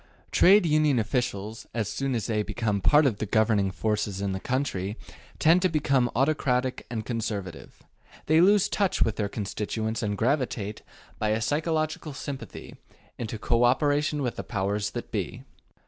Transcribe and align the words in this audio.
Trade 0.31 0.65
Union 0.65 0.97
officials, 0.97 1.67
as 1.75 1.87
soon 1.87 2.15
as 2.15 2.25
they 2.25 2.41
become 2.41 2.81
part 2.81 3.05
of 3.05 3.19
the 3.19 3.27
governing 3.27 3.69
forces 3.69 4.19
in 4.19 4.31
the 4.31 4.39
country, 4.39 4.97
tend 5.37 5.61
to 5.61 5.69
become 5.69 6.09
autocratic 6.15 6.87
and 6.89 7.05
conservative; 7.05 7.83
they 8.25 8.41
lose 8.41 8.67
touch 8.67 9.03
with 9.03 9.17
their 9.17 9.29
constituents 9.29 10.01
and 10.01 10.17
gravitate, 10.17 10.81
by 11.19 11.29
a 11.29 11.39
psychological 11.39 12.13
sympathy, 12.13 12.75
into 13.19 13.37
co 13.37 13.63
operation 13.63 14.23
with 14.23 14.37
the 14.37 14.43
powers 14.43 14.89
that 14.89 15.11
be. 15.11 15.43